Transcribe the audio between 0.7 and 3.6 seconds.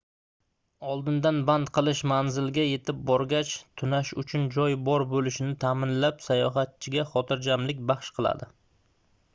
oldindan band qilish manzilga yetib borgach